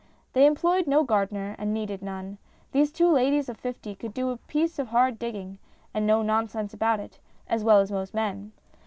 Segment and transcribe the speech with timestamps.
[0.33, 2.39] They employed no gardener, and needed none.
[2.71, 5.59] These two ladies of fifty could do a piece of hard digging
[5.93, 8.51] and no nonsense about it as well as most men.